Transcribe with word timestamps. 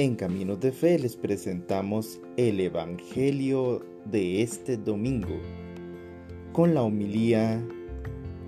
En 0.00 0.14
Caminos 0.14 0.58
de 0.60 0.72
Fe 0.72 0.98
les 0.98 1.14
presentamos 1.14 2.22
el 2.38 2.58
Evangelio 2.58 3.84
de 4.06 4.40
este 4.40 4.78
domingo 4.78 5.38
con 6.54 6.72
la 6.72 6.80
homilía 6.80 7.62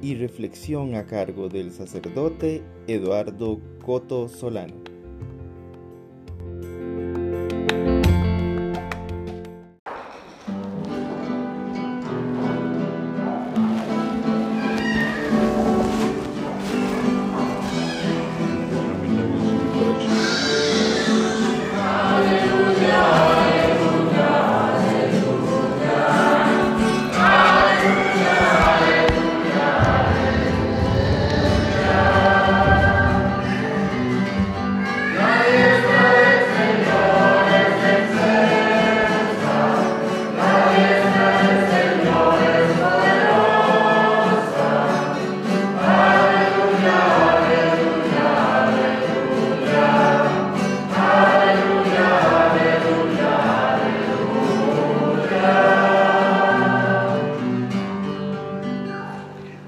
y 0.01 0.15
reflexión 0.15 0.95
a 0.95 1.05
cargo 1.05 1.51
del 1.51 1.71
sacerdote 1.71 2.63
Eduardo 2.87 3.61
Coto 3.85 4.31
Solano. 4.31 4.92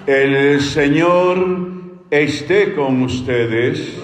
El 0.06 0.60
Señor 0.60 1.38
esté 2.10 2.74
con 2.74 3.04
ustedes. 3.04 3.96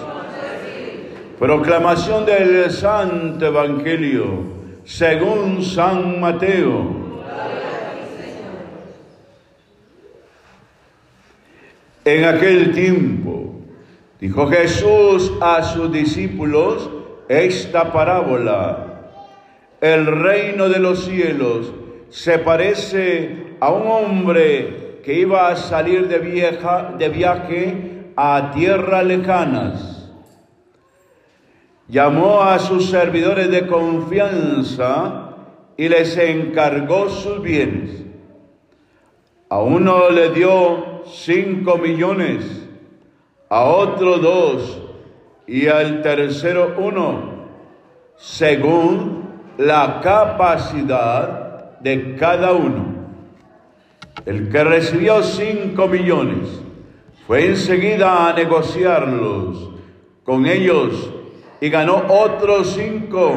Proclamación 1.37 2.25
del 2.25 2.71
Santo 2.71 3.45
Evangelio 3.45 4.45
según 4.83 5.63
San 5.63 6.19
Mateo. 6.19 7.21
En 12.03 12.25
aquel 12.25 12.71
tiempo 12.71 13.61
dijo 14.19 14.47
Jesús 14.47 15.31
a 15.39 15.61
sus 15.61 15.91
discípulos 15.91 16.89
esta 17.29 17.91
parábola. 17.91 19.11
El 19.79 20.07
reino 20.07 20.67
de 20.67 20.79
los 20.79 21.05
cielos 21.05 21.71
se 22.09 22.39
parece 22.39 23.55
a 23.59 23.71
un 23.71 23.85
hombre 23.85 24.90
que 25.03 25.13
iba 25.19 25.49
a 25.49 25.55
salir 25.55 26.07
de, 26.07 26.19
vieja, 26.19 26.93
de 26.97 27.09
viaje 27.09 27.91
a 28.15 28.51
tierras 28.53 29.05
lejanas. 29.05 30.09
Llamó 31.87 32.41
a 32.41 32.59
sus 32.59 32.89
servidores 32.89 33.49
de 33.51 33.67
confianza 33.67 35.35
y 35.75 35.89
les 35.89 36.15
encargó 36.17 37.09
sus 37.09 37.41
bienes. 37.41 38.03
A 39.49 39.59
uno 39.59 40.09
le 40.09 40.29
dio 40.29 41.03
cinco 41.05 41.77
millones, 41.77 42.67
a 43.49 43.65
otro 43.65 44.17
dos 44.19 44.81
y 45.47 45.67
al 45.67 46.01
tercero 46.01 46.75
uno, 46.77 47.47
según 48.15 49.29
la 49.57 49.99
capacidad 50.01 51.79
de 51.81 52.15
cada 52.15 52.53
uno. 52.53 52.90
El 54.25 54.49
que 54.49 54.63
recibió 54.63 55.23
cinco 55.23 55.87
millones 55.87 56.61
fue 57.25 57.47
enseguida 57.47 58.29
a 58.29 58.33
negociarlos 58.33 59.71
con 60.23 60.45
ellos 60.45 61.11
y 61.59 61.69
ganó 61.69 62.03
otros 62.07 62.73
cinco. 62.75 63.31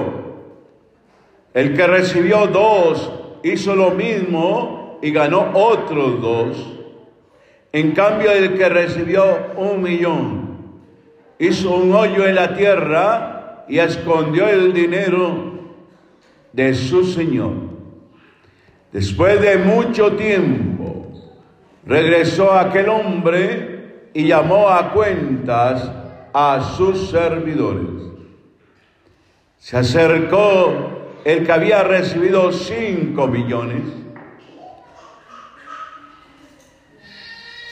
El 1.54 1.74
que 1.74 1.86
recibió 1.86 2.46
dos 2.48 3.10
hizo 3.42 3.74
lo 3.76 3.92
mismo 3.92 4.98
y 5.00 5.10
ganó 5.10 5.50
otros 5.54 6.20
dos. 6.20 6.70
En 7.72 7.92
cambio, 7.92 8.30
el 8.30 8.54
que 8.54 8.68
recibió 8.68 9.24
un 9.56 9.82
millón 9.82 10.44
hizo 11.38 11.74
un 11.74 11.92
hoyo 11.92 12.26
en 12.26 12.34
la 12.34 12.54
tierra 12.54 13.64
y 13.68 13.78
escondió 13.78 14.48
el 14.48 14.72
dinero 14.72 15.54
de 16.52 16.74
su 16.74 17.04
señor. 17.04 17.52
Después 18.92 19.40
de 19.40 19.58
mucho 19.58 20.12
tiempo, 20.12 20.73
regresó 21.86 22.52
aquel 22.52 22.88
hombre 22.88 24.10
y 24.14 24.26
llamó 24.26 24.68
a 24.68 24.92
cuentas 24.92 25.90
a 26.32 26.74
sus 26.76 27.10
servidores. 27.10 28.02
Se 29.58 29.76
acercó 29.76 31.20
el 31.24 31.44
que 31.44 31.52
había 31.52 31.82
recibido 31.82 32.52
cinco 32.52 33.26
millones 33.26 33.82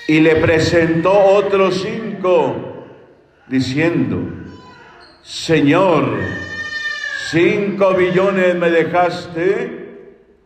y 0.09 0.21
le 0.21 0.37
presentó 0.37 1.13
otros 1.13 1.83
cinco 1.83 2.87
diciendo, 3.47 4.19
Señor, 5.23 6.19
cinco 7.31 7.93
millones 7.93 8.55
me 8.57 8.71
dejaste 8.71 9.83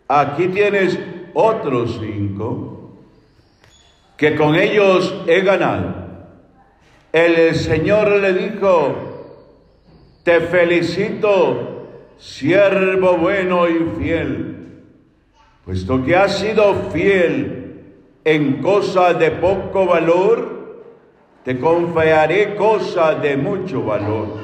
Aquí 0.09 0.49
tienes 0.49 0.99
otros 1.35 1.99
cinco 2.01 2.76
que 4.17 4.35
con 4.35 4.55
ellos 4.55 5.23
he 5.27 5.41
ganado. 5.43 5.95
El 7.13 7.55
Señor 7.55 8.11
le 8.21 8.33
dijo, 8.33 8.95
te 10.23 10.41
felicito, 10.41 11.87
siervo 12.19 13.17
bueno 13.17 13.69
y 13.69 13.79
fiel, 13.99 14.83
puesto 15.65 16.05
que 16.05 16.17
has 16.17 16.39
sido 16.39 16.91
fiel 16.93 17.85
en 18.25 18.61
cosas 18.61 19.19
de 19.19 19.31
poco 19.31 19.87
valor, 19.87 20.57
te 21.45 21.59
confiaré 21.61 22.57
cosas 22.57 23.23
de 23.23 23.37
mucho 23.37 23.85
valor. 23.85 24.41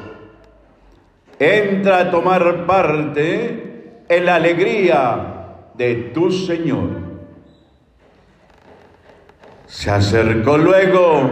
Entra 1.38 1.98
a 1.98 2.10
tomar 2.10 2.64
parte 2.64 4.04
en 4.08 4.24
la 4.24 4.36
alegría 4.36 5.70
de 5.74 5.94
tu 6.14 6.30
Señor. 6.30 7.11
Se 9.72 9.90
acercó 9.90 10.58
luego 10.58 11.30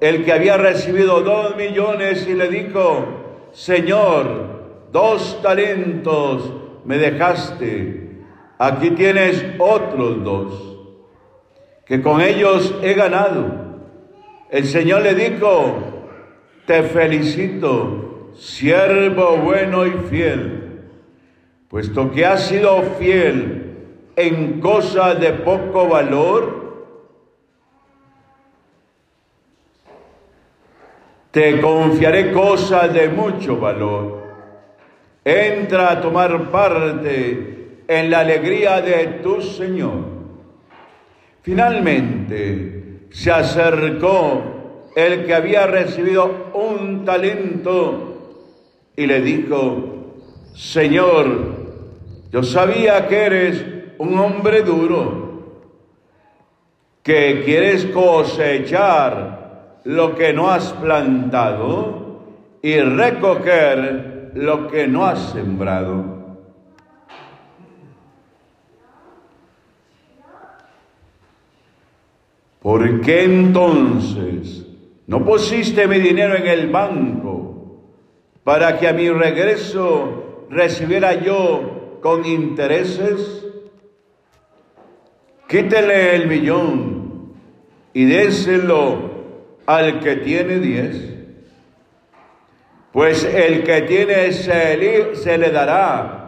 el 0.00 0.24
que 0.24 0.32
había 0.32 0.56
recibido 0.56 1.20
dos 1.20 1.56
millones 1.56 2.26
y 2.28 2.34
le 2.34 2.48
dijo, 2.48 3.06
Señor, 3.52 4.88
dos 4.90 5.40
talentos 5.40 6.52
me 6.84 6.98
dejaste, 6.98 8.24
aquí 8.58 8.90
tienes 8.90 9.42
otros 9.60 10.24
dos, 10.24 10.78
que 11.86 12.02
con 12.02 12.20
ellos 12.20 12.74
he 12.82 12.94
ganado. 12.94 13.54
El 14.50 14.64
Señor 14.64 15.02
le 15.02 15.14
dijo, 15.14 15.76
te 16.66 16.82
felicito, 16.82 18.32
siervo 18.34 19.36
bueno 19.36 19.86
y 19.86 19.92
fiel, 20.10 20.80
puesto 21.68 22.10
que 22.10 22.26
has 22.26 22.48
sido 22.48 22.82
fiel 22.98 23.76
en 24.16 24.60
cosas 24.60 25.20
de 25.20 25.32
poco 25.34 25.88
valor, 25.88 26.65
te 31.36 31.60
confiaré 31.60 32.32
cosas 32.32 32.94
de 32.94 33.10
mucho 33.10 33.58
valor. 33.58 34.22
Entra 35.22 35.92
a 35.92 36.00
tomar 36.00 36.50
parte 36.50 37.82
en 37.86 38.10
la 38.10 38.20
alegría 38.20 38.80
de 38.80 39.20
tu 39.22 39.42
Señor. 39.42 39.98
Finalmente 41.42 43.08
se 43.10 43.30
acercó 43.30 44.92
el 44.96 45.26
que 45.26 45.34
había 45.34 45.66
recibido 45.66 46.52
un 46.54 47.04
talento 47.04 48.38
y 48.96 49.04
le 49.04 49.20
dijo, 49.20 50.14
Señor, 50.54 51.54
yo 52.32 52.42
sabía 52.42 53.06
que 53.08 53.14
eres 53.14 53.62
un 53.98 54.18
hombre 54.18 54.62
duro, 54.62 55.42
que 57.02 57.42
quieres 57.44 57.84
cosechar 57.84 59.45
lo 59.86 60.16
que 60.16 60.32
no 60.32 60.50
has 60.50 60.72
plantado 60.72 62.18
y 62.60 62.80
recoger 62.80 64.32
lo 64.34 64.66
que 64.66 64.88
no 64.88 65.06
has 65.06 65.30
sembrado. 65.30 66.16
¿Por 72.60 73.00
qué 73.00 73.22
entonces 73.22 74.66
no 75.06 75.24
pusiste 75.24 75.86
mi 75.86 76.00
dinero 76.00 76.34
en 76.34 76.48
el 76.48 76.68
banco 76.68 77.84
para 78.42 78.80
que 78.80 78.88
a 78.88 78.92
mi 78.92 79.08
regreso 79.08 80.46
recibiera 80.50 81.14
yo 81.14 82.00
con 82.02 82.24
intereses? 82.24 83.46
Quítele 85.46 86.16
el 86.16 86.26
millón 86.26 87.34
y 87.94 88.04
déselo 88.04 89.15
al 89.66 90.00
que 90.00 90.16
tiene 90.16 90.58
diez. 90.58 91.14
Pues 92.92 93.24
el 93.24 93.62
que 93.62 93.82
tiene 93.82 94.32
se 94.32 94.76
le, 94.76 95.16
se 95.16 95.36
le 95.36 95.50
dará 95.50 96.26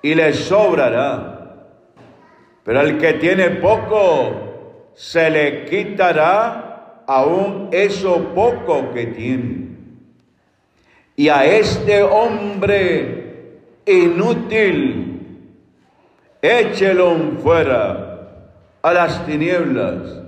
y 0.00 0.14
le 0.14 0.32
sobrará. 0.32 1.34
Pero 2.64 2.80
el 2.80 2.98
que 2.98 3.14
tiene 3.14 3.50
poco 3.50 4.92
se 4.94 5.30
le 5.30 5.64
quitará 5.66 7.04
aún 7.06 7.68
eso 7.72 8.32
poco 8.34 8.92
que 8.92 9.06
tiene. 9.06 9.68
Y 11.16 11.28
a 11.28 11.44
este 11.44 12.02
hombre 12.02 13.58
inútil, 13.86 15.20
échelo 16.40 17.16
fuera 17.42 18.28
a 18.82 18.92
las 18.92 19.26
tinieblas. 19.26 20.27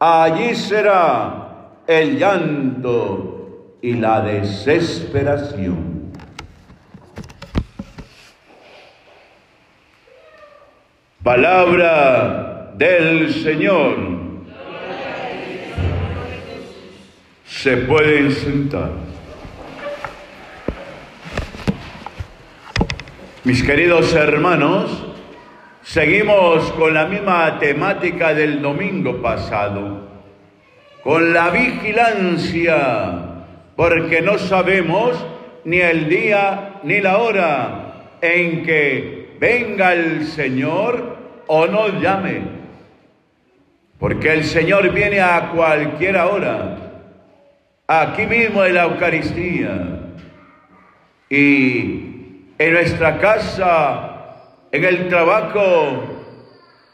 Allí 0.00 0.54
será 0.54 1.80
el 1.86 2.18
llanto 2.18 3.76
y 3.82 3.94
la 3.94 4.20
desesperación. 4.20 6.12
Palabra 11.22 12.72
del 12.76 13.34
Señor. 13.34 13.96
Se 17.44 17.76
pueden 17.78 18.30
sentar. 18.30 18.92
Mis 23.42 23.64
queridos 23.64 24.14
hermanos, 24.14 25.07
seguimos 25.88 26.70
con 26.72 26.92
la 26.92 27.06
misma 27.06 27.58
temática 27.58 28.34
del 28.34 28.60
domingo 28.60 29.22
pasado, 29.22 30.06
con 31.02 31.32
la 31.32 31.48
vigilancia 31.48 33.12
porque 33.74 34.20
no 34.20 34.36
sabemos 34.36 35.16
ni 35.64 35.78
el 35.78 36.10
día 36.10 36.80
ni 36.82 37.00
la 37.00 37.16
hora 37.16 38.18
en 38.20 38.64
que 38.64 39.36
venga 39.40 39.94
el 39.94 40.26
Señor 40.26 41.16
o 41.46 41.66
nos 41.66 41.98
llame. 42.02 42.42
Porque 43.98 44.34
el 44.34 44.44
Señor 44.44 44.92
viene 44.92 45.22
a 45.22 45.52
cualquier 45.54 46.18
hora, 46.18 46.76
aquí 47.86 48.26
mismo 48.26 48.62
en 48.62 48.74
la 48.74 48.84
Eucaristía, 48.84 50.00
y 51.30 52.44
en 52.58 52.72
nuestra 52.74 53.18
casa, 53.18 54.07
en 54.70 54.84
el 54.84 55.08
trabajo, 55.08 56.04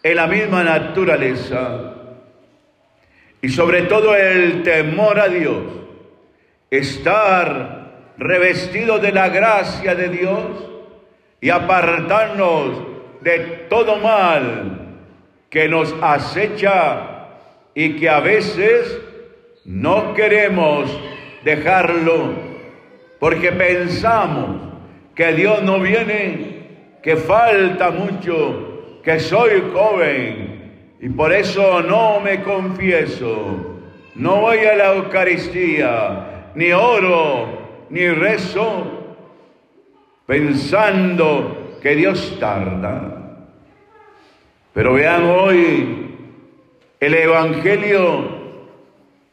en 0.02 0.16
la 0.16 0.26
misma 0.26 0.62
naturaleza, 0.64 1.94
y 3.40 3.48
sobre 3.48 3.82
todo 3.82 4.16
el 4.16 4.62
temor 4.62 5.20
a 5.20 5.28
Dios 5.28 5.62
estar 6.70 7.84
revestido 8.16 8.98
de 8.98 9.12
la 9.12 9.28
gracia 9.28 9.94
de 9.94 10.08
Dios 10.08 10.46
y 11.40 11.50
apartarnos 11.50 12.94
de 13.20 13.66
todo 13.68 13.96
mal 13.96 14.96
que 15.50 15.68
nos 15.68 15.94
acecha 16.00 17.28
y 17.74 17.96
que 17.96 18.08
a 18.08 18.20
veces 18.20 18.98
no 19.64 20.14
queremos 20.14 20.90
dejarlo 21.44 22.32
porque 23.18 23.52
pensamos 23.52 24.60
que 25.14 25.32
Dios 25.32 25.62
no 25.62 25.80
viene, 25.80 26.53
que 27.04 27.16
falta 27.16 27.90
mucho, 27.90 28.98
que 29.02 29.20
soy 29.20 29.62
joven 29.74 30.96
y 30.98 31.10
por 31.10 31.34
eso 31.34 31.82
no 31.82 32.18
me 32.18 32.42
confieso, 32.42 33.82
no 34.14 34.40
voy 34.40 34.60
a 34.60 34.74
la 34.74 34.94
Eucaristía, 34.94 36.50
ni 36.54 36.72
oro, 36.72 37.86
ni 37.90 38.08
rezo, 38.08 38.86
pensando 40.24 41.76
que 41.82 41.94
Dios 41.94 42.38
tarda. 42.40 43.36
Pero 44.72 44.94
vean 44.94 45.24
hoy, 45.24 46.16
el 47.00 47.14
Evangelio 47.14 48.44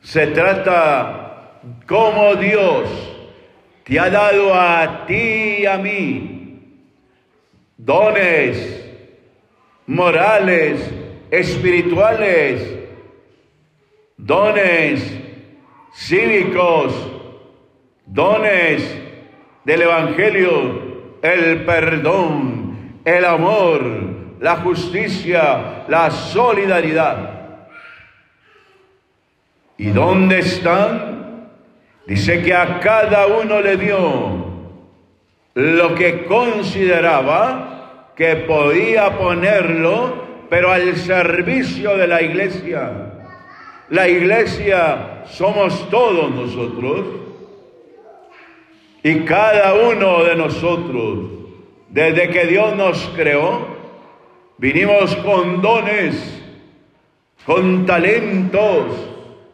se 0.01 0.27
trata 0.27 1.59
como 1.87 2.35
Dios 2.35 2.89
te 3.85 3.97
ha 3.97 4.09
dado 4.09 4.53
a 4.53 5.05
ti 5.05 5.59
y 5.59 5.65
a 5.65 5.77
mí 5.77 6.30
dones 7.83 8.79
morales, 9.87 10.79
espirituales, 11.31 12.61
dones 14.17 15.19
cívicos, 15.93 16.93
dones 18.05 18.97
del 19.65 19.81
Evangelio, 19.81 21.17
el 21.23 21.65
perdón, 21.65 22.99
el 23.03 23.25
amor, 23.25 23.83
la 24.39 24.57
justicia, 24.57 25.85
la 25.87 26.11
solidaridad. 26.11 27.57
¿Y 29.77 29.89
dónde 29.89 30.39
están? 30.39 31.49
Dice 32.05 32.43
que 32.43 32.53
a 32.53 32.79
cada 32.79 33.25
uno 33.25 33.59
le 33.59 33.77
dio 33.77 34.40
lo 35.53 35.95
que 35.95 36.25
consideraba 36.25 38.11
que 38.15 38.37
podía 38.37 39.17
ponerlo, 39.17 40.13
pero 40.49 40.71
al 40.71 40.95
servicio 40.95 41.97
de 41.97 42.07
la 42.07 42.21
iglesia. 42.21 42.91
La 43.89 44.07
iglesia 44.07 45.23
somos 45.25 45.89
todos 45.89 46.31
nosotros 46.31 47.05
y 49.03 49.21
cada 49.21 49.73
uno 49.73 50.23
de 50.23 50.35
nosotros, 50.35 51.31
desde 51.89 52.29
que 52.29 52.45
Dios 52.45 52.75
nos 52.75 53.11
creó, 53.15 53.65
vinimos 54.57 55.15
con 55.17 55.61
dones, 55.61 56.43
con 57.45 57.85
talentos, 57.85 58.85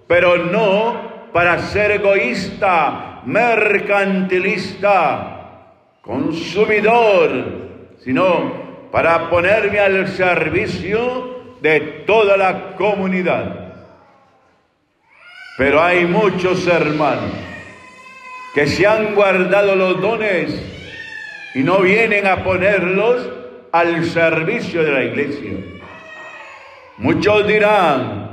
pero 0.07 0.37
no 0.37 1.07
para 1.31 1.59
ser 1.59 1.91
egoísta, 1.91 3.21
mercantilista, 3.25 5.36
consumidor, 6.07 7.29
sino 8.03 8.89
para 8.91 9.29
ponerme 9.29 9.79
al 9.79 10.07
servicio 10.07 11.57
de 11.61 11.79
toda 12.07 12.37
la 12.37 12.75
comunidad. 12.75 13.73
Pero 15.57 15.83
hay 15.83 16.05
muchos 16.05 16.65
hermanos 16.65 17.31
que 18.53 18.67
se 18.67 18.87
han 18.87 19.13
guardado 19.13 19.75
los 19.75 20.01
dones 20.01 20.63
y 21.53 21.59
no 21.59 21.81
vienen 21.81 22.25
a 22.25 22.43
ponerlos 22.43 23.29
al 23.71 24.05
servicio 24.05 24.83
de 24.83 24.91
la 24.91 25.03
iglesia. 25.03 25.51
Muchos 26.97 27.47
dirán, 27.47 28.27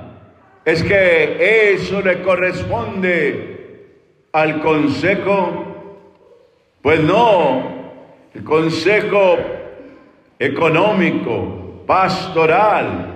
es 0.64 0.82
que 0.82 1.72
eso 1.74 2.00
le 2.00 2.22
corresponde 2.22 3.54
al 4.32 4.60
consejo. 4.60 5.63
Pues 6.84 7.00
no, 7.00 7.62
el 8.34 8.44
consejo 8.44 9.38
económico, 10.38 11.82
pastoral, 11.86 13.08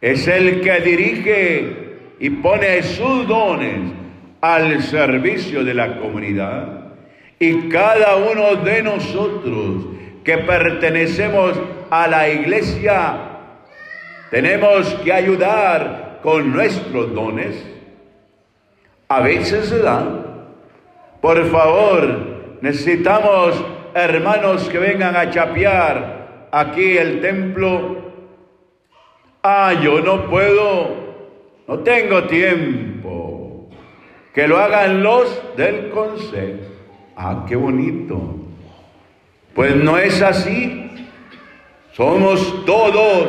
es 0.00 0.26
el 0.26 0.60
que 0.62 0.80
dirige 0.80 1.76
y 2.18 2.30
pone 2.30 2.82
sus 2.82 3.28
dones 3.28 3.92
al 4.40 4.82
servicio 4.82 5.62
de 5.62 5.74
la 5.74 5.96
comunidad. 6.00 6.94
Y 7.38 7.68
cada 7.68 8.16
uno 8.16 8.56
de 8.56 8.82
nosotros 8.82 9.84
que 10.24 10.38
pertenecemos 10.38 11.52
a 11.88 12.08
la 12.08 12.28
iglesia, 12.28 13.14
tenemos 14.28 14.92
que 15.04 15.12
ayudar 15.12 16.18
con 16.20 16.52
nuestros 16.52 17.14
dones. 17.14 17.64
A 19.06 19.20
veces 19.20 19.68
se 19.68 19.78
dan. 19.78 20.26
Por 21.20 21.48
favor, 21.48 22.31
necesitamos 22.62 23.62
hermanos 23.94 24.68
que 24.70 24.78
vengan 24.78 25.14
a 25.14 25.28
chapear 25.30 26.48
aquí 26.50 26.96
el 26.96 27.20
templo. 27.20 28.00
Ah, 29.42 29.74
yo 29.82 30.00
no 30.00 30.30
puedo 30.30 31.02
no 31.66 31.78
tengo 31.78 32.24
tiempo. 32.24 33.68
Que 34.34 34.46
lo 34.48 34.58
hagan 34.58 35.02
los 35.02 35.42
del 35.56 35.90
consejo. 35.90 36.60
Ah, 37.16 37.44
qué 37.48 37.56
bonito. 37.56 38.36
Pues 39.54 39.76
no 39.76 39.98
es 39.98 40.22
así. 40.22 40.90
Somos 41.92 42.64
todos 42.64 43.28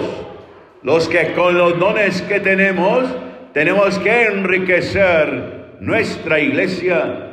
los 0.82 1.08
que 1.10 1.34
con 1.34 1.58
los 1.58 1.78
dones 1.80 2.22
que 2.24 2.40
tenemos 2.40 3.06
tenemos 3.54 4.00
que 4.00 4.26
enriquecer 4.26 5.78
nuestra 5.80 6.40
iglesia. 6.40 7.33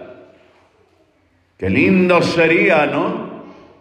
Qué 1.60 1.68
lindo 1.68 2.22
sería, 2.22 2.86
¿no? 2.86 3.28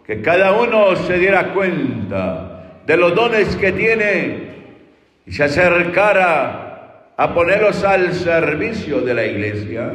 Que 0.06 0.20
cada 0.20 0.52
uno 0.52 0.94
se 0.96 1.16
diera 1.16 1.54
cuenta 1.54 2.82
de 2.86 2.94
los 2.98 3.14
dones 3.14 3.56
que 3.56 3.72
tiene 3.72 4.50
y 5.24 5.32
se 5.32 5.44
acercara 5.44 7.14
a 7.16 7.32
ponerlos 7.32 7.82
al 7.82 8.12
servicio 8.12 9.00
de 9.00 9.14
la 9.14 9.24
iglesia. 9.24 9.94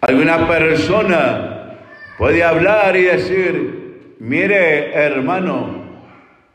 Alguna 0.00 0.48
persona 0.48 1.76
puede 2.16 2.42
hablar 2.42 2.96
y 2.96 3.02
decir, 3.02 4.16
mire 4.20 4.94
hermano, 4.94 5.82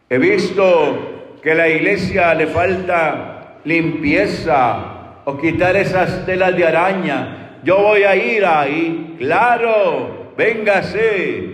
he 0.10 0.18
visto 0.18 1.38
que 1.44 1.51
a 1.51 1.56
la 1.56 1.70
iglesia 1.70 2.34
le 2.34 2.48
falta 2.48 3.60
limpieza 3.63 5.22
o 5.25 5.38
quitar 5.38 5.75
esas 5.75 6.25
telas 6.25 6.58
de 6.58 6.66
araña 6.66 7.44
yo 7.67 7.79
voy 7.79 8.03
a 8.03 8.15
ir 8.15 8.45
ahí, 8.45 9.15
claro, 9.17 10.31
véngase. 10.38 11.50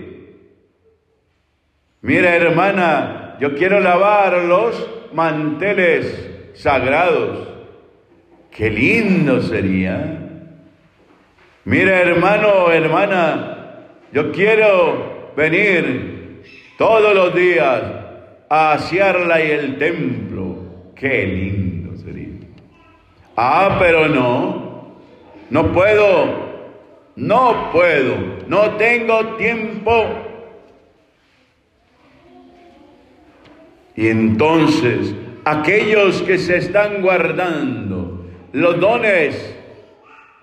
Mira 2.02 2.36
hermana, 2.36 3.36
yo 3.40 3.56
quiero 3.56 3.80
lavar 3.80 4.44
los 4.44 5.08
manteles 5.12 6.30
sagrados. 6.54 7.48
Qué 8.52 8.70
lindo 8.70 9.42
sería. 9.42 10.20
Mira 11.64 12.00
hermano, 12.00 12.70
hermana, 12.70 13.80
yo 14.12 14.30
quiero 14.30 15.32
venir 15.36 16.44
todos 16.78 17.12
los 17.12 17.34
días 17.34 17.82
a 18.48 18.74
asearla 18.74 19.42
y 19.42 19.50
el 19.50 19.78
templo. 19.78 20.92
Qué 20.94 21.26
lindo 21.26 21.96
sería. 21.96 22.38
Ah, 23.36 23.78
pero 23.80 24.06
no. 24.06 24.63
No 25.50 25.72
puedo, 25.72 26.44
no 27.16 27.70
puedo, 27.72 28.16
no 28.48 28.72
tengo 28.76 29.36
tiempo. 29.36 30.06
Y 33.96 34.08
entonces 34.08 35.14
aquellos 35.44 36.22
que 36.22 36.38
se 36.38 36.56
están 36.56 37.02
guardando 37.02 38.24
los 38.52 38.80
dones, 38.80 39.56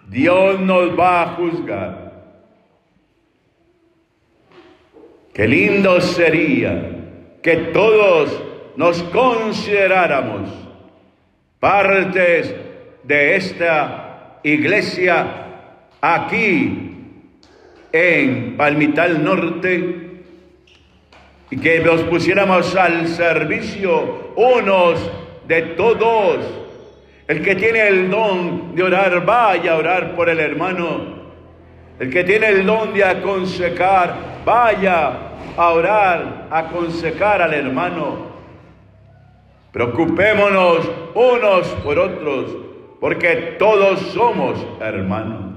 Dios 0.08 0.60
nos 0.60 0.98
va 0.98 1.24
a 1.24 1.28
juzgar. 1.36 2.12
Qué 5.34 5.48
lindo 5.48 6.00
sería 6.02 7.38
que 7.42 7.56
todos 7.74 8.42
nos 8.76 9.02
consideráramos 9.04 10.50
partes 11.60 12.54
de 13.04 13.36
esta 13.36 14.11
iglesia 14.44 15.26
aquí 16.02 16.92
en 17.92 18.58
Palmital 18.58 19.24
Norte 19.24 20.12
y 21.50 21.58
que 21.58 21.80
nos 21.80 22.02
pusiéramos 22.04 22.76
al 22.76 23.08
servicio 23.08 24.34
unos 24.36 25.12
de 25.48 25.62
todos. 25.62 26.46
El 27.28 27.44
que 27.44 27.56
tiene 27.56 27.88
el 27.88 28.10
don 28.10 28.76
de 28.76 28.84
orar, 28.84 29.26
vaya 29.26 29.74
a 29.74 29.78
orar 29.78 30.16
por 30.16 30.30
el 30.30 30.40
hermano. 30.40 31.22
El 32.00 32.10
que 32.10 32.24
tiene 32.24 32.48
el 32.48 32.66
don 32.66 32.94
de 32.94 33.04
aconsejar, 33.04 34.16
vaya 34.46 35.12
a 35.56 35.70
orar, 35.70 36.48
a 36.50 36.60
aconsejar 36.60 37.42
al 37.42 37.54
hermano. 37.54 38.32
Preocupémonos 39.72 40.90
unos 41.14 41.68
por 41.84 42.00
otros 42.00 42.71
porque 43.02 43.56
todos 43.58 44.00
somos 44.14 44.64
hermanos. 44.80 45.56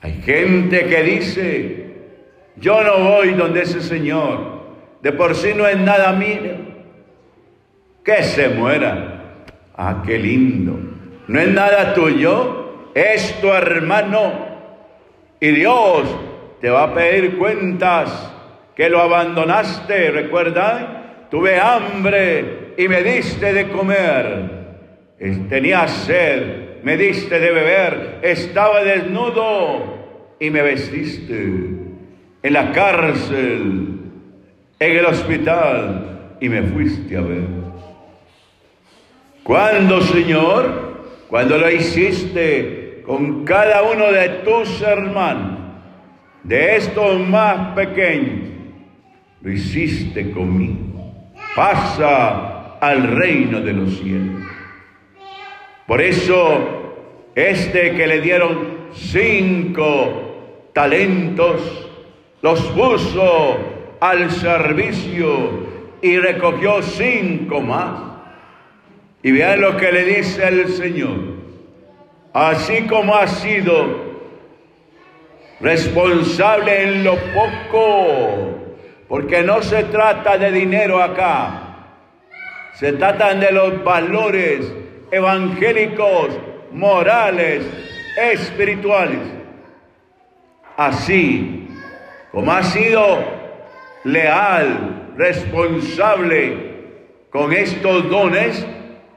Hay 0.00 0.20
gente 0.20 0.86
que 0.86 1.02
dice, 1.04 1.86
yo 2.56 2.82
no 2.82 2.98
voy 2.98 3.34
donde 3.34 3.62
ese 3.62 3.80
Señor, 3.80 4.62
de 5.00 5.12
por 5.12 5.36
sí 5.36 5.52
no 5.54 5.64
es 5.64 5.78
nada 5.78 6.12
mío, 6.12 6.56
que 8.04 8.24
se 8.24 8.48
muera. 8.48 9.36
Ah, 9.76 10.02
qué 10.04 10.18
lindo. 10.18 10.76
No 11.28 11.38
es 11.38 11.48
nada 11.50 11.94
tuyo, 11.94 12.90
es 12.94 13.40
tu 13.40 13.52
hermano. 13.52 14.32
Y 15.38 15.52
Dios 15.52 16.02
te 16.60 16.68
va 16.68 16.82
a 16.82 16.94
pedir 16.94 17.38
cuentas 17.38 18.32
que 18.74 18.88
lo 18.88 19.00
abandonaste, 19.00 20.10
recuerda, 20.10 21.26
tuve 21.30 21.60
hambre 21.60 22.74
y 22.76 22.88
me 22.88 23.04
diste 23.04 23.52
de 23.52 23.68
comer 23.68 24.57
tenía 25.18 25.88
sed, 25.88 26.82
me 26.82 26.96
diste 26.96 27.40
de 27.40 27.50
beber, 27.50 28.20
estaba 28.22 28.82
desnudo 28.84 30.36
y 30.38 30.50
me 30.50 30.62
vestiste. 30.62 31.34
En 32.40 32.52
la 32.52 32.70
cárcel, 32.72 33.98
en 34.78 34.96
el 34.96 35.04
hospital 35.04 36.36
y 36.40 36.48
me 36.48 36.62
fuiste 36.62 37.16
a 37.16 37.20
ver. 37.20 37.58
¿Cuándo, 39.42 40.00
Señor? 40.02 40.88
Cuando 41.28 41.58
lo 41.58 41.70
hiciste 41.70 43.02
con 43.04 43.44
cada 43.44 43.82
uno 43.82 44.12
de 44.12 44.28
tus 44.44 44.80
hermanos, 44.82 45.58
de 46.44 46.76
estos 46.76 47.18
más 47.28 47.74
pequeños, 47.74 48.50
lo 49.40 49.50
hiciste 49.50 50.30
conmigo. 50.30 51.32
Pasa 51.56 52.78
al 52.78 53.08
reino 53.16 53.60
de 53.60 53.72
los 53.72 53.98
cielos. 53.98 54.42
Por 55.88 56.02
eso, 56.02 57.30
este 57.34 57.94
que 57.94 58.06
le 58.06 58.20
dieron 58.20 58.90
cinco 58.92 60.70
talentos, 60.74 61.62
los 62.42 62.60
puso 62.72 63.56
al 63.98 64.30
servicio 64.30 65.48
y 66.02 66.18
recogió 66.18 66.82
cinco 66.82 67.62
más. 67.62 68.02
Y 69.22 69.32
vean 69.32 69.62
lo 69.62 69.78
que 69.78 69.90
le 69.90 70.04
dice 70.04 70.46
el 70.46 70.68
Señor. 70.68 71.16
Así 72.34 72.82
como 72.82 73.16
ha 73.16 73.26
sido 73.26 73.86
responsable 75.58 76.82
en 76.82 77.02
lo 77.02 77.16
poco, 77.32 78.58
porque 79.08 79.42
no 79.42 79.62
se 79.62 79.84
trata 79.84 80.36
de 80.36 80.52
dinero 80.52 81.02
acá, 81.02 81.94
se 82.74 82.92
tratan 82.92 83.40
de 83.40 83.52
los 83.52 83.82
valores 83.82 84.70
evangélicos, 85.10 86.30
morales, 86.72 87.64
espirituales. 88.16 89.20
Así 90.76 91.68
como 92.32 92.52
ha 92.52 92.62
sido 92.62 93.18
leal, 94.04 95.12
responsable 95.16 96.68
con 97.30 97.52
estos 97.52 98.08
dones, 98.08 98.64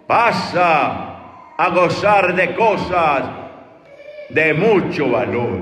pasa 0.07 1.11
a 1.57 1.69
gozar 1.69 2.35
de 2.35 2.55
cosas 2.55 3.23
de 4.29 4.53
mucho 4.53 5.09
valor. 5.09 5.59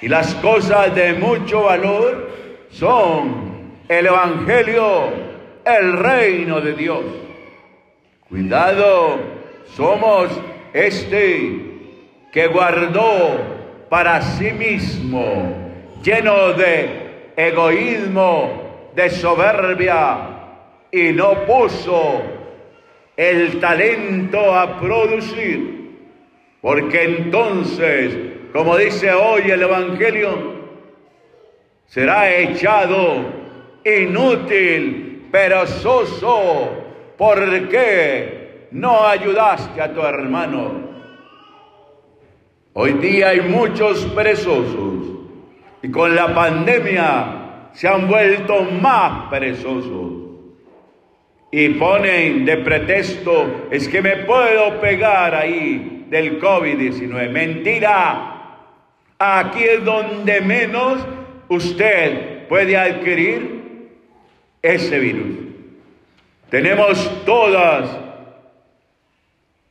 Y 0.00 0.08
las 0.08 0.34
cosas 0.36 0.94
de 0.94 1.12
mucho 1.14 1.64
valor 1.64 2.30
son 2.70 3.52
el 3.88 4.06
Evangelio, 4.06 5.10
el 5.64 5.92
reino 5.98 6.60
de 6.60 6.72
Dios. 6.72 7.04
Cuidado, 8.32 9.18
somos 9.76 10.30
este 10.72 11.52
que 12.32 12.46
guardó 12.46 13.36
para 13.90 14.22
sí 14.22 14.50
mismo, 14.52 15.54
lleno 16.02 16.54
de 16.54 17.34
egoísmo, 17.36 18.88
de 18.94 19.10
soberbia, 19.10 20.16
y 20.90 21.12
no 21.12 21.44
puso 21.44 22.22
el 23.18 23.60
talento 23.60 24.54
a 24.54 24.80
producir, 24.80 25.90
porque 26.62 27.04
entonces, 27.04 28.16
como 28.54 28.78
dice 28.78 29.12
hoy 29.12 29.50
el 29.50 29.60
Evangelio, 29.60 30.54
será 31.84 32.34
echado 32.34 33.26
inútil, 33.84 35.28
perezoso, 35.30 36.81
¿Por 37.16 37.68
qué 37.68 38.68
no 38.72 39.06
ayudaste 39.06 39.80
a 39.80 39.92
tu 39.92 40.00
hermano? 40.00 40.92
Hoy 42.74 42.94
día 42.94 43.28
hay 43.30 43.42
muchos 43.42 44.04
perezosos 44.06 45.18
y 45.82 45.90
con 45.90 46.16
la 46.16 46.34
pandemia 46.34 47.42
se 47.74 47.88
han 47.88 48.08
vuelto 48.08 48.62
más 48.62 49.28
perezosos. 49.30 50.12
Y 51.50 51.68
ponen 51.70 52.46
de 52.46 52.56
pretexto, 52.58 53.68
es 53.70 53.86
que 53.88 54.00
me 54.00 54.16
puedo 54.18 54.80
pegar 54.80 55.34
ahí 55.34 56.06
del 56.08 56.40
COVID-19. 56.40 57.28
Mentira. 57.30 58.28
Aquí 59.18 59.62
es 59.62 59.84
donde 59.84 60.40
menos 60.40 61.06
usted 61.48 62.48
puede 62.48 62.76
adquirir 62.76 63.90
ese 64.62 64.98
virus. 64.98 65.51
Tenemos 66.52 67.24
todas 67.24 67.88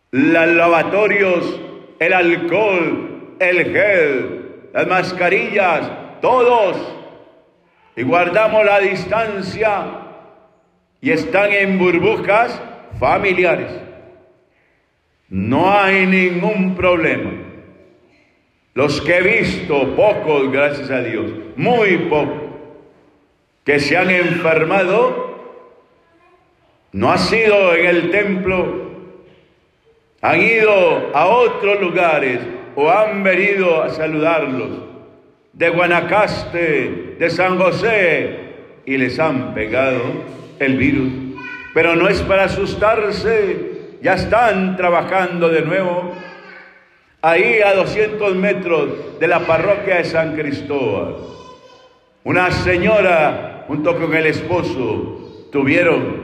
los 0.09 0.47
lavatorios, 0.47 1.59
el 1.99 2.11
alcohol, 2.11 3.35
el 3.39 3.71
gel, 3.71 4.69
las 4.73 4.87
mascarillas, 4.87 5.91
todos, 6.21 6.75
y 7.95 8.01
guardamos 8.01 8.65
la 8.65 8.79
distancia 8.79 9.83
y 11.01 11.11
están 11.11 11.51
en 11.51 11.77
burbujas 11.77 12.59
familiares. 12.99 13.73
No 15.29 15.71
hay 15.79 16.07
ningún 16.07 16.73
problema. 16.73 17.29
Los 18.73 18.99
que 19.01 19.17
he 19.17 19.21
visto, 19.21 19.95
pocos, 19.95 20.51
gracias 20.51 20.89
a 20.89 21.03
Dios, 21.03 21.29
muy 21.55 21.99
pocos, 22.09 22.41
que 23.63 23.79
se 23.79 23.95
han 23.95 24.09
enfermado, 24.09 25.20
no 26.93 27.11
ha 27.11 27.17
sido 27.17 27.73
en 27.73 27.85
el 27.85 28.11
templo, 28.11 28.91
han 30.21 30.41
ido 30.41 31.11
a 31.13 31.25
otros 31.27 31.79
lugares 31.81 32.39
o 32.75 32.89
han 32.89 33.23
venido 33.23 33.81
a 33.81 33.89
saludarlos 33.89 34.69
de 35.53 35.69
Guanacaste, 35.69 37.15
de 37.19 37.29
San 37.29 37.57
José, 37.57 38.39
y 38.85 38.97
les 38.97 39.19
han 39.19 39.53
pegado 39.53 40.01
el 40.59 40.77
virus. 40.77 41.11
Pero 41.73 41.95
no 41.95 42.07
es 42.07 42.21
para 42.21 42.45
asustarse, 42.45 43.97
ya 44.01 44.15
están 44.15 44.75
trabajando 44.75 45.49
de 45.49 45.61
nuevo. 45.61 46.13
Ahí 47.21 47.61
a 47.61 47.75
200 47.75 48.35
metros 48.35 49.19
de 49.19 49.27
la 49.27 49.41
parroquia 49.41 49.97
de 49.97 50.05
San 50.05 50.35
Cristóbal, 50.35 51.17
una 52.23 52.51
señora 52.51 53.65
junto 53.67 53.95
con 53.97 54.13
el 54.15 54.25
esposo 54.25 55.47
tuvieron 55.51 56.20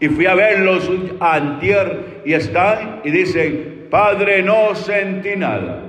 y 0.00 0.08
fui 0.08 0.26
a 0.26 0.34
verlos 0.34 0.88
antier 1.20 2.22
y 2.24 2.34
están 2.34 3.00
y 3.04 3.10
dicen, 3.10 3.88
Padre, 3.90 4.42
no 4.42 4.74
sentí 4.74 5.34
nada. 5.36 5.82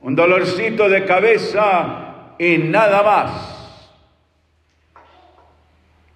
Un 0.00 0.14
dolorcito 0.14 0.88
de 0.88 1.04
cabeza 1.04 2.34
y 2.38 2.58
nada 2.58 3.02
más. 3.02 3.56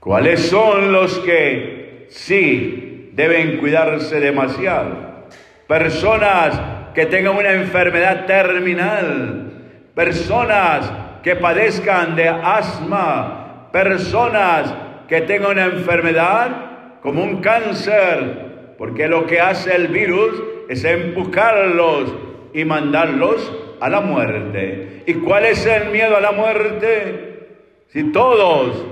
¿Cuáles 0.00 0.48
son 0.48 0.92
los 0.92 1.18
que 1.20 2.06
sí 2.10 3.10
deben 3.12 3.58
cuidarse 3.58 4.20
demasiado? 4.20 5.26
Personas 5.66 6.60
que 6.94 7.06
tengan 7.06 7.36
una 7.36 7.52
enfermedad 7.52 8.26
terminal, 8.26 9.52
personas 9.94 10.92
que 11.22 11.36
padezcan 11.36 12.14
de 12.16 12.28
asma, 12.28 13.70
personas 13.72 14.74
que 15.08 15.22
tengan 15.22 15.52
una 15.52 15.64
enfermedad 15.64 16.73
como 17.04 17.22
un 17.22 17.42
cáncer, 17.42 18.76
porque 18.78 19.08
lo 19.08 19.26
que 19.26 19.38
hace 19.38 19.76
el 19.76 19.88
virus 19.88 20.42
es 20.70 20.82
empujarlos 20.84 22.10
y 22.54 22.64
mandarlos 22.64 23.52
a 23.78 23.90
la 23.90 24.00
muerte. 24.00 25.02
¿Y 25.06 25.12
cuál 25.12 25.44
es 25.44 25.66
el 25.66 25.90
miedo 25.90 26.16
a 26.16 26.20
la 26.22 26.32
muerte? 26.32 27.48
Si 27.88 28.04
todos 28.04 28.86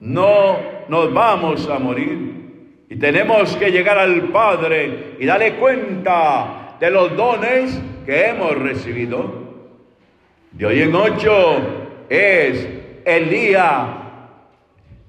no 0.00 0.56
nos 0.88 1.12
vamos 1.12 1.68
a 1.68 1.78
morir 1.78 2.86
y 2.88 2.96
tenemos 2.96 3.54
que 3.58 3.70
llegar 3.70 3.98
al 3.98 4.22
Padre 4.28 5.16
y 5.18 5.26
darle 5.26 5.56
cuenta 5.56 6.78
de 6.80 6.90
los 6.90 7.14
dones 7.14 7.78
que 8.06 8.24
hemos 8.28 8.56
recibido. 8.56 9.34
De 10.52 10.64
hoy 10.64 10.80
en 10.80 10.94
ocho 10.94 11.58
es 12.08 12.66
el 13.04 13.28
día 13.28 14.09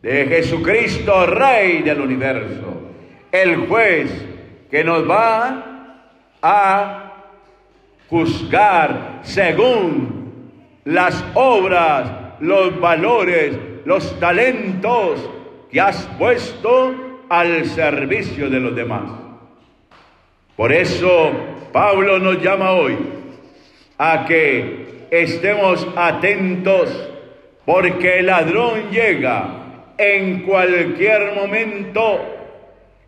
de 0.01 0.25
Jesucristo, 0.25 1.25
Rey 1.27 1.81
del 1.84 2.01
universo, 2.01 2.91
el 3.31 3.67
juez 3.67 4.10
que 4.70 4.84
nos 4.84 5.10
va 5.10 5.98
a 6.41 7.13
juzgar 8.10 9.20
según 9.22 10.21
las 10.86 11.23
obras, 11.36 12.12
los 12.39 12.80
valores, 12.80 13.58
los 13.86 14.19
talentos 14.19 15.30
que 15.71 15.80
has 15.80 16.04
puesto 16.17 17.23
al 17.30 17.65
servicio 17.65 18.49
de 18.49 18.60
los 18.60 18.75
demás. 18.75 19.10
Por 20.56 20.73
eso 20.73 21.32
Pablo 21.71 22.19
nos 22.19 22.41
llama 22.41 22.71
hoy 22.71 22.97
a 23.97 24.25
que 24.25 25.08
estemos 25.12 25.88
atentos 25.95 27.10
porque 27.65 28.19
el 28.19 28.25
ladrón 28.25 28.89
llega 28.91 29.61
en 30.01 30.41
cualquier 30.41 31.35
momento 31.35 32.19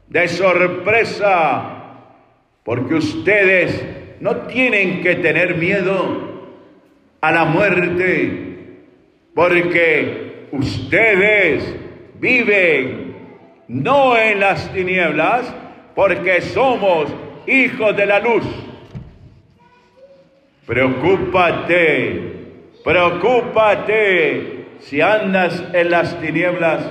de 0.08 0.28
sorpresa, 0.28 1.80
porque 2.64 2.96
ustedes 2.96 3.84
no 4.20 4.36
tienen 4.48 5.02
que 5.02 5.16
tener 5.16 5.56
miedo 5.56 6.32
a 7.20 7.32
la 7.32 7.46
muerte, 7.46 8.84
porque 9.34 10.48
ustedes 10.52 11.76
viven 12.20 13.16
no 13.68 14.16
en 14.16 14.40
las 14.40 14.72
tinieblas, 14.72 15.52
porque 15.96 16.42
somos 16.42 17.08
hijos 17.48 17.98
de 17.98 18.06
la 18.06 18.20
luz. 18.20 18.44
Preocúpate, 20.66 22.22
preocúpate 22.84 24.53
si 24.84 25.02
andas 25.02 25.64
en 25.74 25.92
las 25.92 26.20
tinieblas, 26.20 26.84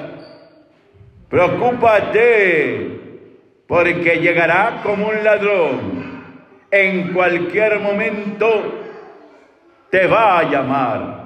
preocúpate, 1.28 3.00
porque 3.66 4.16
llegará 4.16 4.80
como 4.82 5.08
un 5.08 5.22
ladrón. 5.22 6.12
En 6.70 7.12
cualquier 7.12 7.80
momento 7.80 8.48
te 9.90 10.06
va 10.06 10.38
a 10.38 10.50
llamar. 10.50 11.22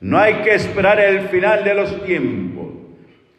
No 0.00 0.18
hay 0.18 0.34
que 0.34 0.54
esperar 0.54 1.00
el 1.00 1.28
final 1.28 1.64
de 1.64 1.74
los 1.74 2.04
tiempos, 2.04 2.66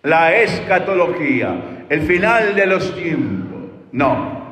la 0.01 0.35
escatología, 0.35 1.85
el 1.89 2.01
final 2.01 2.55
de 2.55 2.65
los 2.65 2.93
tiempos. 2.95 3.61
No, 3.91 4.43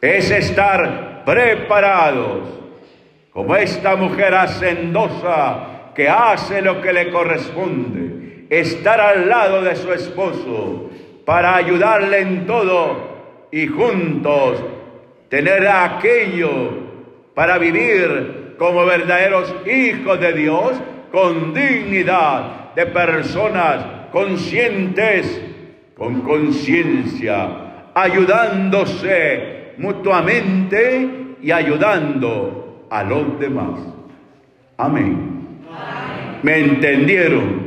es 0.00 0.30
estar 0.30 1.22
preparados, 1.24 2.48
como 3.30 3.56
esta 3.56 3.96
mujer 3.96 4.34
hacendosa 4.34 5.73
que 5.94 6.08
hace 6.08 6.60
lo 6.62 6.80
que 6.80 6.92
le 6.92 7.10
corresponde, 7.10 8.46
estar 8.50 9.00
al 9.00 9.28
lado 9.28 9.62
de 9.62 9.76
su 9.76 9.92
esposo 9.92 10.90
para 11.24 11.56
ayudarle 11.56 12.20
en 12.20 12.46
todo 12.46 13.14
y 13.50 13.66
juntos 13.66 14.62
tener 15.28 15.66
aquello 15.66 16.50
para 17.34 17.58
vivir 17.58 18.54
como 18.58 18.84
verdaderos 18.84 19.54
hijos 19.66 20.20
de 20.20 20.32
Dios 20.32 20.72
con 21.10 21.54
dignidad 21.54 22.74
de 22.74 22.86
personas 22.86 23.84
conscientes, 24.12 25.42
con 25.96 26.20
conciencia, 26.20 27.90
ayudándose 27.94 29.74
mutuamente 29.78 31.36
y 31.42 31.50
ayudando 31.50 32.86
a 32.90 33.02
los 33.02 33.38
demás. 33.38 33.80
Amén. 34.76 35.43
¿Me 36.42 36.58
entendieron? 36.58 37.64